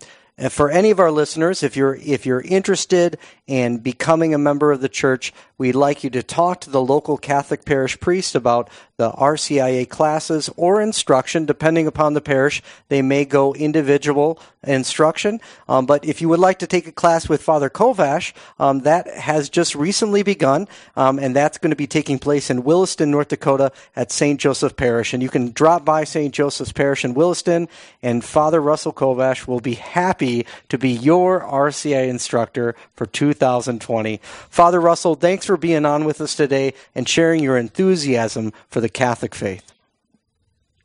for 0.49 0.70
any 0.70 0.90
of 0.90 0.99
our 1.00 1.11
listeners, 1.11 1.62
if 1.62 1.76
you're 1.76 1.97
if 1.97 2.25
you're 2.25 2.40
interested 2.40 3.18
in 3.47 3.78
becoming 3.78 4.32
a 4.32 4.38
member 4.38 4.73
of 4.73 4.80
the 4.80 4.88
church, 4.88 5.32
we'd 5.59 5.75
like 5.75 6.02
you 6.02 6.11
to 6.11 6.23
talk 6.23 6.62
to 6.62 6.70
the 6.70 6.80
local 6.80 7.18
Catholic 7.18 7.64
parish 7.64 8.00
priest 8.00 8.35
about 8.35 8.70
the 9.00 9.11
RCIA 9.12 9.88
classes 9.88 10.50
or 10.59 10.78
instruction, 10.78 11.47
depending 11.47 11.87
upon 11.87 12.12
the 12.12 12.21
parish. 12.21 12.62
They 12.90 13.00
may 13.00 13.25
go 13.25 13.54
individual 13.54 14.38
instruction, 14.62 15.40
um, 15.71 15.87
but 15.87 16.04
if 16.04 16.21
you 16.21 16.28
would 16.28 16.38
like 16.38 16.59
to 16.59 16.66
take 16.66 16.87
a 16.87 16.92
class 16.92 17.26
with 17.26 17.42
Father 17.42 17.71
Kovash, 17.71 18.35
um, 18.59 18.80
that 18.80 19.09
has 19.09 19.49
just 19.49 19.75
recently 19.75 20.23
begun, 20.23 20.69
um, 20.97 21.19
and 21.19 21.35
that's 21.35 21.57
going 21.57 21.71
to 21.71 21.76
be 21.76 21.87
taking 21.87 22.19
place 22.19 22.50
in 22.50 22.62
Williston, 22.62 23.11
North 23.11 23.28
Dakota, 23.28 23.73
at 23.97 24.12
St. 24.12 24.38
Joseph 24.38 24.76
Parish. 24.76 25.14
And 25.14 25.23
you 25.23 25.30
can 25.30 25.52
drop 25.52 25.83
by 25.83 26.04
St. 26.04 26.35
Joseph's 26.35 26.73
Parish 26.73 27.02
in 27.02 27.14
Williston, 27.14 27.71
and 28.02 28.23
Father 28.23 28.61
Russell 28.61 28.92
Kovash 28.92 29.47
will 29.47 29.61
be 29.61 29.76
happy 29.76 30.45
to 30.69 30.76
be 30.76 30.90
your 30.90 31.40
RCIA 31.40 32.09
instructor 32.09 32.75
for 32.95 33.07
2020. 33.07 34.21
Father 34.50 34.78
Russell, 34.78 35.14
thanks 35.14 35.47
for 35.47 35.57
being 35.57 35.87
on 35.87 36.04
with 36.04 36.21
us 36.21 36.35
today 36.35 36.75
and 36.95 37.09
sharing 37.09 37.42
your 37.42 37.57
enthusiasm 37.57 38.52
for 38.69 38.83
the 38.83 38.89
Catholic 38.90 39.35
faith. 39.35 39.73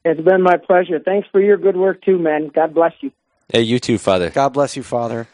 It's 0.03 0.21
been 0.21 0.41
my 0.43 0.57
pleasure. 0.57 0.99
Thanks 0.99 1.27
for 1.31 1.41
your 1.41 1.57
good 1.57 1.75
work 1.75 2.03
too, 2.03 2.19
man. 2.19 2.49
God 2.53 2.73
bless 2.73 2.93
you. 3.01 3.11
Hey, 3.49 3.61
you 3.61 3.79
too, 3.79 3.97
Father. 3.97 4.29
God 4.29 4.49
bless 4.49 4.75
you, 4.75 4.83
Father. 4.83 5.27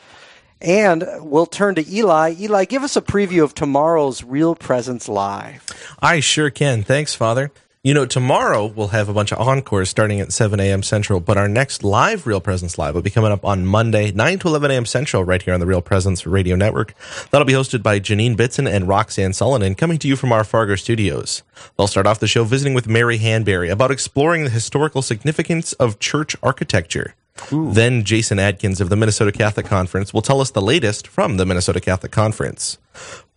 And 0.61 1.03
we'll 1.19 1.47
turn 1.47 1.75
to 1.75 1.93
Eli. 1.93 2.35
Eli, 2.39 2.65
give 2.65 2.83
us 2.83 2.95
a 2.95 3.01
preview 3.01 3.43
of 3.43 3.55
tomorrow's 3.55 4.23
Real 4.23 4.55
Presence 4.55 5.09
Live. 5.09 5.65
I 5.99 6.19
sure 6.19 6.49
can. 6.49 6.83
Thanks, 6.83 7.15
Father. 7.15 7.51
You 7.83 7.95
know, 7.95 8.05
tomorrow 8.05 8.67
we'll 8.67 8.89
have 8.89 9.09
a 9.09 9.13
bunch 9.13 9.33
of 9.33 9.39
encores 9.39 9.89
starting 9.89 10.19
at 10.19 10.31
7 10.31 10.59
a.m. 10.59 10.83
Central, 10.83 11.19
but 11.19 11.35
our 11.35 11.47
next 11.47 11.83
live 11.83 12.27
Real 12.27 12.39
Presence 12.39 12.77
Live 12.77 12.93
will 12.93 13.01
be 13.01 13.09
coming 13.09 13.31
up 13.31 13.43
on 13.43 13.65
Monday, 13.65 14.11
9 14.11 14.37
to 14.37 14.49
11 14.49 14.69
a.m. 14.69 14.85
Central, 14.85 15.23
right 15.23 15.41
here 15.41 15.55
on 15.55 15.59
the 15.59 15.65
Real 15.65 15.81
Presence 15.81 16.27
Radio 16.27 16.55
Network. 16.55 16.93
That'll 17.31 17.43
be 17.43 17.53
hosted 17.53 17.81
by 17.81 17.99
Janine 17.99 18.35
Bitson 18.35 18.71
and 18.71 18.87
Roxanne 18.87 19.33
Sullivan, 19.33 19.73
coming 19.73 19.97
to 19.97 20.07
you 20.07 20.15
from 20.15 20.31
our 20.31 20.43
Fargo 20.43 20.75
studios. 20.75 21.41
They'll 21.75 21.87
start 21.87 22.05
off 22.05 22.19
the 22.19 22.27
show 22.27 22.43
visiting 22.43 22.75
with 22.75 22.87
Mary 22.87 23.17
Hanberry 23.17 23.71
about 23.71 23.89
exploring 23.89 24.43
the 24.43 24.51
historical 24.51 25.01
significance 25.01 25.73
of 25.73 25.97
church 25.97 26.35
architecture. 26.43 27.15
Then 27.51 28.03
Jason 28.03 28.37
Adkins 28.37 28.79
of 28.79 28.89
the 28.89 28.95
Minnesota 28.95 29.31
Catholic 29.31 29.65
Conference 29.65 30.13
will 30.13 30.21
tell 30.21 30.39
us 30.39 30.51
the 30.51 30.61
latest 30.61 31.07
from 31.07 31.37
the 31.37 31.47
Minnesota 31.47 31.81
Catholic 31.81 32.11
Conference. 32.11 32.77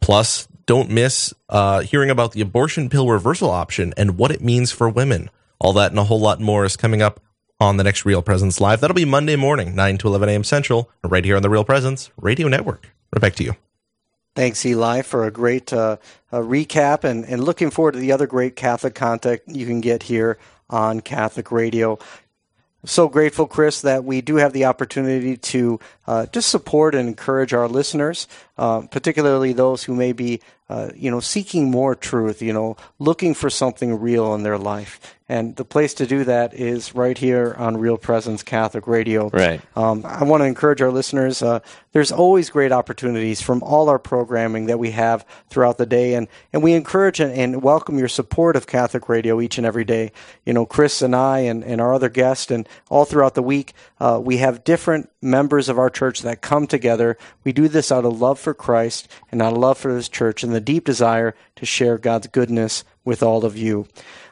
Plus, 0.02 0.48
don't 0.66 0.90
miss 0.90 1.34
uh, 1.48 1.80
hearing 1.80 2.10
about 2.10 2.32
the 2.32 2.40
abortion 2.40 2.88
pill 2.88 3.08
reversal 3.08 3.50
option 3.50 3.94
and 3.96 4.18
what 4.18 4.30
it 4.30 4.42
means 4.42 4.72
for 4.72 4.88
women. 4.88 5.30
All 5.58 5.72
that 5.74 5.92
and 5.92 5.98
a 5.98 6.04
whole 6.04 6.20
lot 6.20 6.40
more 6.40 6.64
is 6.64 6.76
coming 6.76 7.02
up 7.02 7.20
on 7.60 7.76
the 7.76 7.84
next 7.84 8.04
Real 8.04 8.22
Presence 8.22 8.60
Live. 8.60 8.80
That'll 8.80 8.94
be 8.94 9.04
Monday 9.04 9.36
morning, 9.36 9.74
9 9.74 9.98
to 9.98 10.08
11 10.08 10.28
a.m. 10.28 10.44
Central, 10.44 10.90
right 11.02 11.24
here 11.24 11.36
on 11.36 11.42
the 11.42 11.50
Real 11.50 11.64
Presence 11.64 12.10
Radio 12.16 12.48
Network. 12.48 12.90
Right 13.12 13.20
back 13.20 13.34
to 13.36 13.44
you. 13.44 13.54
Thanks, 14.34 14.66
Eli, 14.66 15.02
for 15.02 15.24
a 15.24 15.30
great 15.30 15.72
uh, 15.72 15.98
uh, 16.32 16.38
recap 16.38 17.04
and, 17.04 17.24
and 17.24 17.44
looking 17.44 17.70
forward 17.70 17.92
to 17.92 18.00
the 18.00 18.10
other 18.10 18.26
great 18.26 18.56
Catholic 18.56 18.94
content 18.94 19.42
you 19.46 19.64
can 19.64 19.80
get 19.80 20.02
here 20.02 20.38
on 20.68 21.00
Catholic 21.00 21.52
Radio. 21.52 21.98
So 22.84 23.08
grateful, 23.08 23.46
Chris, 23.46 23.80
that 23.82 24.04
we 24.04 24.20
do 24.20 24.36
have 24.36 24.52
the 24.52 24.66
opportunity 24.66 25.36
to 25.36 25.80
uh, 26.06 26.26
just 26.26 26.50
support 26.50 26.94
and 26.94 27.08
encourage 27.08 27.54
our 27.54 27.68
listeners, 27.68 28.28
uh, 28.56 28.82
particularly 28.82 29.52
those 29.52 29.84
who 29.84 29.94
may 29.94 30.12
be, 30.12 30.40
uh, 30.68 30.90
you 30.94 31.10
know, 31.10 31.20
seeking 31.20 31.70
more 31.70 31.94
truth, 31.94 32.40
you 32.40 32.52
know, 32.52 32.76
looking 32.98 33.34
for 33.34 33.50
something 33.50 34.00
real 34.00 34.34
in 34.34 34.42
their 34.42 34.58
life. 34.58 35.00
And 35.26 35.56
the 35.56 35.64
place 35.64 35.94
to 35.94 36.06
do 36.06 36.24
that 36.24 36.52
is 36.52 36.94
right 36.94 37.16
here 37.16 37.54
on 37.58 37.78
Real 37.78 37.96
Presence 37.96 38.42
Catholic 38.42 38.86
Radio. 38.86 39.30
Right. 39.30 39.60
Um, 39.74 40.04
I 40.04 40.22
want 40.24 40.42
to 40.42 40.44
encourage 40.44 40.82
our 40.82 40.90
listeners. 40.90 41.42
Uh, 41.42 41.60
there's 41.92 42.12
always 42.12 42.50
great 42.50 42.72
opportunities 42.72 43.40
from 43.40 43.62
all 43.62 43.88
our 43.88 43.98
programming 43.98 44.66
that 44.66 44.78
we 44.78 44.90
have 44.90 45.24
throughout 45.48 45.78
the 45.78 45.86
day, 45.86 46.12
and 46.14 46.28
and 46.52 46.62
we 46.62 46.74
encourage 46.74 47.20
and, 47.20 47.32
and 47.32 47.62
welcome 47.62 47.98
your 47.98 48.08
support 48.08 48.54
of 48.54 48.66
Catholic 48.66 49.08
Radio 49.08 49.40
each 49.40 49.56
and 49.56 49.66
every 49.66 49.84
day. 49.84 50.12
You 50.44 50.52
know, 50.52 50.66
Chris 50.66 51.00
and 51.00 51.16
I 51.16 51.38
and, 51.38 51.64
and 51.64 51.80
our 51.80 51.94
other 51.94 52.10
guests, 52.10 52.50
and 52.50 52.68
all 52.90 53.06
throughout 53.06 53.34
the 53.34 53.42
week, 53.42 53.72
uh, 54.00 54.20
we 54.22 54.36
have 54.38 54.62
different 54.62 55.08
members 55.24 55.68
of 55.68 55.78
our 55.78 55.90
church 55.90 56.20
that 56.22 56.42
come 56.42 56.66
together. 56.66 57.16
We 57.42 57.52
do 57.52 57.66
this 57.66 57.90
out 57.90 58.04
of 58.04 58.20
love 58.20 58.38
for 58.38 58.54
Christ 58.54 59.08
and 59.32 59.42
out 59.42 59.52
of 59.52 59.58
love 59.58 59.78
for 59.78 59.92
this 59.92 60.08
church, 60.08 60.44
and 60.44 60.54
the 60.54 60.60
deep 60.60 60.84
desire 60.84 61.34
to 61.56 61.66
share 61.66 61.98
God's 61.98 62.26
goodness 62.28 62.84
with 63.04 63.22
all 63.22 63.44
of 63.44 63.56
you. 63.56 63.86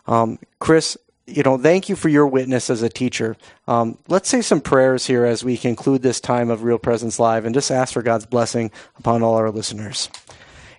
Um, 0.06 0.38
Chris, 0.58 0.96
you 1.26 1.42
know, 1.42 1.56
thank 1.56 1.88
you 1.88 1.96
for 1.96 2.08
your 2.08 2.26
witness 2.26 2.68
as 2.68 2.82
a 2.82 2.88
teacher. 2.88 3.36
Um, 3.66 3.98
let's 4.08 4.28
say 4.28 4.42
some 4.42 4.60
prayers 4.60 5.06
here 5.06 5.24
as 5.24 5.44
we 5.44 5.56
conclude 5.56 6.02
this 6.02 6.20
time 6.20 6.50
of 6.50 6.62
Real 6.62 6.78
Presence 6.78 7.18
Live 7.18 7.44
and 7.44 7.54
just 7.54 7.70
ask 7.70 7.92
for 7.94 8.02
God's 8.02 8.26
blessing 8.26 8.70
upon 8.96 9.22
all 9.22 9.34
our 9.34 9.50
listeners. 9.50 10.10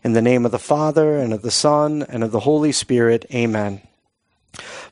In 0.04 0.14
the 0.14 0.22
name 0.22 0.46
of 0.46 0.52
the 0.52 0.60
Father, 0.60 1.18
and 1.18 1.34
of 1.34 1.44
the 1.44 1.52
Son, 1.52 2.06
and 2.10 2.24
of 2.24 2.32
the 2.32 2.42
Holy 2.42 2.74
Spirit, 2.74 3.26
amen. 3.34 3.82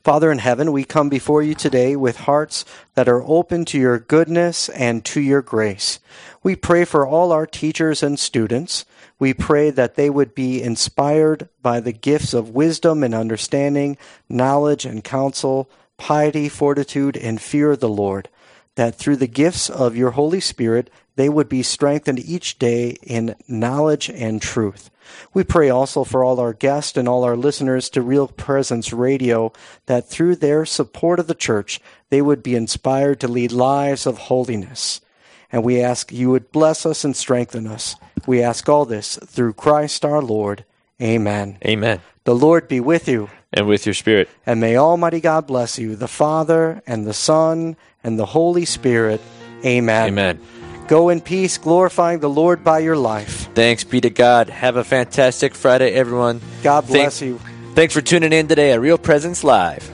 Father 0.02 0.32
in 0.32 0.38
heaven, 0.38 0.72
we 0.72 0.82
come 0.82 1.08
before 1.08 1.44
you 1.44 1.54
today 1.54 1.94
with 1.94 2.16
hearts 2.16 2.64
that 2.94 3.08
are 3.08 3.22
open 3.22 3.64
to 3.66 3.78
your 3.78 4.00
goodness 4.00 4.68
and 4.70 5.04
to 5.04 5.20
your 5.20 5.42
grace. 5.42 6.00
We 6.42 6.56
pray 6.56 6.84
for 6.84 7.06
all 7.06 7.30
our 7.30 7.46
teachers 7.46 8.02
and 8.02 8.18
students. 8.18 8.84
We 9.20 9.32
pray 9.32 9.70
that 9.70 9.94
they 9.94 10.10
would 10.10 10.34
be 10.34 10.60
inspired 10.60 11.48
by 11.62 11.78
the 11.78 11.92
gifts 11.92 12.34
of 12.34 12.50
wisdom 12.50 13.04
and 13.04 13.14
understanding, 13.14 13.96
knowledge 14.28 14.84
and 14.84 15.04
counsel, 15.04 15.70
piety, 15.98 16.48
fortitude, 16.48 17.16
and 17.16 17.40
fear 17.40 17.70
of 17.70 17.78
the 17.78 17.88
Lord. 17.88 18.28
That 18.74 18.96
through 18.96 19.16
the 19.16 19.28
gifts 19.28 19.70
of 19.70 19.96
your 19.96 20.10
Holy 20.12 20.40
Spirit, 20.40 20.90
they 21.16 21.28
would 21.28 21.48
be 21.48 21.62
strengthened 21.62 22.18
each 22.20 22.58
day 22.58 22.96
in 23.02 23.34
knowledge 23.48 24.08
and 24.10 24.40
truth. 24.40 24.90
We 25.34 25.44
pray 25.44 25.68
also 25.68 26.04
for 26.04 26.24
all 26.24 26.40
our 26.40 26.54
guests 26.54 26.96
and 26.96 27.08
all 27.08 27.24
our 27.24 27.36
listeners 27.36 27.90
to 27.90 28.00
Real 28.02 28.28
Presence 28.28 28.92
Radio 28.92 29.52
that 29.86 30.08
through 30.08 30.36
their 30.36 30.64
support 30.64 31.18
of 31.18 31.26
the 31.26 31.34
church, 31.34 31.80
they 32.08 32.22
would 32.22 32.42
be 32.42 32.54
inspired 32.54 33.20
to 33.20 33.28
lead 33.28 33.52
lives 33.52 34.06
of 34.06 34.16
holiness. 34.18 35.00
And 35.50 35.62
we 35.64 35.82
ask 35.82 36.10
you 36.12 36.30
would 36.30 36.50
bless 36.50 36.86
us 36.86 37.04
and 37.04 37.14
strengthen 37.14 37.66
us. 37.66 37.94
We 38.26 38.42
ask 38.42 38.68
all 38.68 38.86
this 38.86 39.18
through 39.26 39.52
Christ 39.54 40.04
our 40.04 40.22
Lord. 40.22 40.64
Amen. 41.00 41.58
Amen. 41.66 42.00
The 42.24 42.34
Lord 42.34 42.68
be 42.68 42.80
with 42.80 43.06
you, 43.08 43.28
And 43.52 43.66
with 43.66 43.84
your 43.84 43.94
spirit. 43.94 44.30
and 44.46 44.60
may 44.60 44.76
Almighty 44.76 45.20
God 45.20 45.46
bless 45.46 45.78
you, 45.78 45.94
the 45.96 46.08
Father, 46.08 46.80
and 46.86 47.04
the 47.06 47.12
Son, 47.12 47.76
and 48.02 48.18
the 48.18 48.26
Holy 48.26 48.64
Spirit. 48.64 49.20
Amen. 49.64 50.08
Amen. 50.08 50.61
Go 50.92 51.08
in 51.08 51.22
peace, 51.22 51.56
glorifying 51.56 52.20
the 52.20 52.28
Lord 52.28 52.62
by 52.62 52.80
your 52.80 52.96
life. 52.96 53.48
Thanks 53.54 53.82
be 53.82 54.02
to 54.02 54.10
God. 54.10 54.50
Have 54.50 54.76
a 54.76 54.84
fantastic 54.84 55.54
Friday, 55.54 55.90
everyone. 55.92 56.42
God 56.62 56.84
Thank- 56.84 57.04
bless 57.04 57.22
you. 57.22 57.40
Thanks 57.74 57.94
for 57.94 58.02
tuning 58.02 58.30
in 58.30 58.46
today 58.46 58.72
at 58.72 58.80
Real 58.82 58.98
Presence 58.98 59.42
Live. 59.42 59.90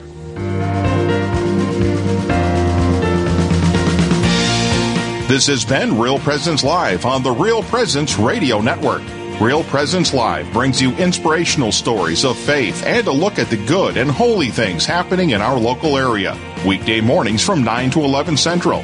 This 5.29 5.47
has 5.47 5.63
been 5.63 5.97
Real 5.97 6.19
Presence 6.19 6.65
Live 6.65 7.05
on 7.05 7.23
the 7.23 7.31
Real 7.31 7.63
Presence 7.63 8.19
Radio 8.19 8.59
Network. 8.59 9.03
Real 9.39 9.63
Presence 9.63 10.13
Live 10.13 10.51
brings 10.51 10.81
you 10.81 10.91
inspirational 10.97 11.71
stories 11.71 12.25
of 12.25 12.37
faith 12.37 12.83
and 12.85 13.07
a 13.07 13.11
look 13.13 13.39
at 13.39 13.49
the 13.49 13.65
good 13.67 13.95
and 13.95 14.11
holy 14.11 14.49
things 14.49 14.85
happening 14.85 15.29
in 15.29 15.39
our 15.39 15.57
local 15.57 15.97
area. 15.97 16.37
Weekday 16.67 16.99
mornings 16.99 17.41
from 17.41 17.63
9 17.63 17.89
to 17.91 18.01
11 18.01 18.35
Central. 18.35 18.83